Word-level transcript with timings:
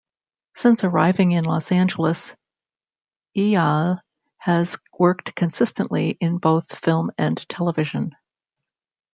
Since 0.55 0.83
arriving 0.83 1.31
in 1.31 1.45
Los 1.45 1.71
Angeles, 1.71 2.35
Eyal 3.37 4.01
has 4.39 4.75
worked 4.97 5.35
consistently 5.35 6.17
in 6.19 6.39
both 6.39 6.75
film 6.75 7.11
and 7.19 7.37
television. 7.47 8.15